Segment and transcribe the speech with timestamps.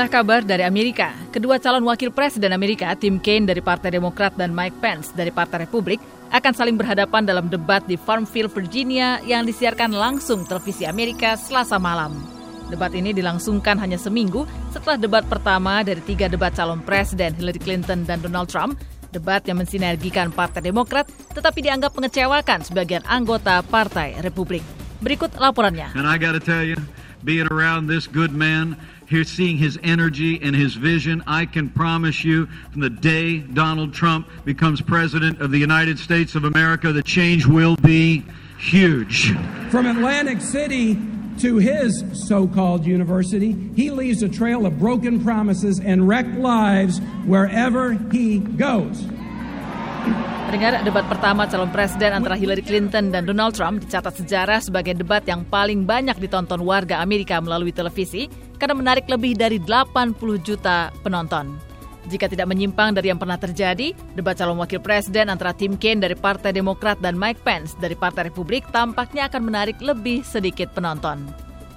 [0.00, 1.12] Inilah kabar dari Amerika.
[1.28, 5.68] Kedua calon wakil presiden Amerika, Tim Kaine dari Partai Demokrat dan Mike Pence dari Partai
[5.68, 6.00] Republik,
[6.32, 12.16] akan saling berhadapan dalam debat di Farmville, Virginia yang disiarkan langsung televisi Amerika selasa malam.
[12.72, 18.08] Debat ini dilangsungkan hanya seminggu setelah debat pertama dari tiga debat calon presiden Hillary Clinton
[18.08, 18.80] dan Donald Trump,
[19.12, 24.64] debat yang mensinergikan Partai Demokrat tetapi dianggap mengecewakan sebagian anggota Partai Republik.
[25.04, 25.92] Berikut laporannya.
[27.24, 28.76] Being around this good man,
[29.06, 33.92] here seeing his energy and his vision, I can promise you from the day Donald
[33.92, 38.24] Trump becomes president of the United States of America, the change will be
[38.58, 39.34] huge.
[39.70, 40.98] From Atlantic City
[41.38, 46.98] to his so called university, he leaves a trail of broken promises and wrecked lives
[47.24, 49.04] wherever he goes.
[50.50, 55.22] Pendengar debat pertama calon presiden antara Hillary Clinton dan Donald Trump dicatat sejarah sebagai debat
[55.22, 58.26] yang paling banyak ditonton warga Amerika melalui televisi
[58.58, 61.54] karena menarik lebih dari 80 juta penonton.
[62.10, 66.18] Jika tidak menyimpang dari yang pernah terjadi, debat calon wakil presiden antara Tim Kaine dari
[66.18, 71.30] Partai Demokrat dan Mike Pence dari Partai Republik tampaknya akan menarik lebih sedikit penonton.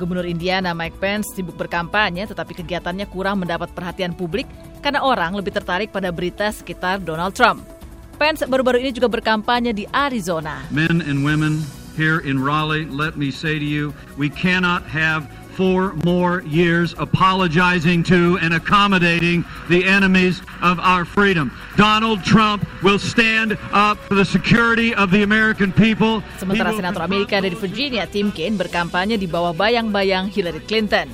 [0.00, 4.48] Gubernur Indiana Mike Pence sibuk berkampanye tetapi kegiatannya kurang mendapat perhatian publik
[4.80, 7.73] karena orang lebih tertarik pada berita sekitar Donald Trump.
[8.14, 10.62] Pence baru-baru ini juga berkampanye di Arizona.
[10.70, 11.60] Men and women
[11.98, 18.02] here in Raleigh, let me say to you, we cannot have four more years apologizing
[18.02, 21.54] to and accommodating the enemies of our freedom.
[21.78, 26.22] Donald Trump will stand up for the security of the American people.
[26.42, 31.06] Sementara Senator Amerika dari Virginia, Tim Kaine, berkampanye di bawah bayang-bayang Hillary Clinton.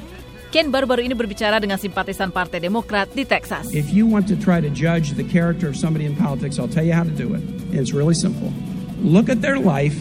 [0.51, 3.70] Kaine baru-baru ini berbicara dengan simpatisan Partai Demokrat di Texas.
[3.70, 6.83] If you want to try to judge the character of somebody in politics, I'll tell
[6.83, 7.43] you how to do it.
[7.70, 8.51] It's really simple.
[8.98, 9.95] Look at their life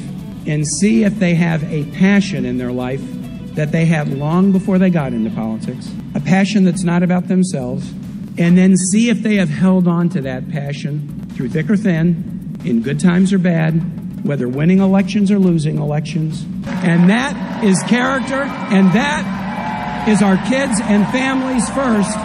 [0.50, 3.06] and see if they have a passion in their life
[3.54, 7.86] that they had long before they got into politics, a passion that's not about themselves,
[8.42, 12.26] and then see if they have held on to that passion through thick or thin,
[12.66, 13.78] in good times or bad,
[14.26, 16.42] whether winning elections or losing elections.
[16.82, 19.39] And that is character, and that
[20.10, 22.18] is our kids and families first,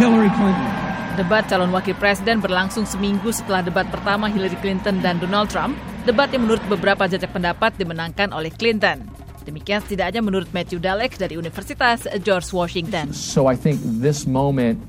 [0.00, 0.72] Hillary Clinton.
[1.20, 5.76] Debat calon wakil presiden berlangsung seminggu setelah debat pertama Hillary Clinton dan Donald Trump,
[6.08, 9.04] debat yang menurut beberapa jajak pendapat dimenangkan oleh Clinton.
[9.44, 13.12] Demikian setidaknya menurut Matthew Dalek dari Universitas George Washington.
[13.12, 14.80] So I think this moment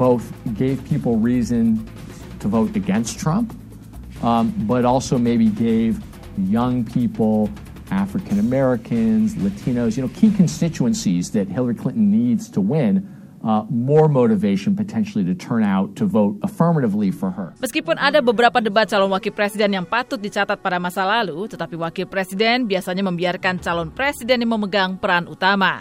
[0.00, 0.24] both
[0.56, 1.84] gave people reason
[2.40, 3.52] to vote against Trump,
[4.24, 6.00] um, but also maybe gave
[6.40, 7.52] young people
[7.90, 13.06] African Americans, Latinos, you know, key constituencies that Hillary Clinton needs to win.
[13.40, 17.56] Uh, more motivation potentially to turn out to vote affirmatively for her.
[17.64, 22.04] Meskipun ada beberapa debat calon wakil presiden yang patut dicatat pada masa lalu, tetapi wakil
[22.04, 25.80] presiden biasanya membiarkan calon presiden yang memegang peran utama.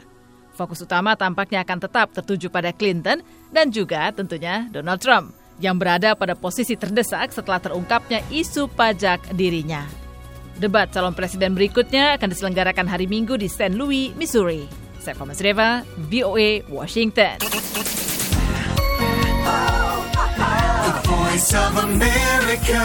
[0.55, 3.19] Fokus utama tampaknya akan tetap tertuju pada Clinton
[3.51, 10.08] dan juga tentunya Donald Trump yang berada pada posisi terdesak setelah terungkapnya isu pajak dirinya.
[10.59, 13.79] Debat calon presiden berikutnya akan diselenggarakan hari Minggu di St.
[13.79, 14.67] Louis, Missouri.
[14.99, 17.39] Saya Thomas Reva, VOA, Washington.
[20.83, 22.83] The voice of America.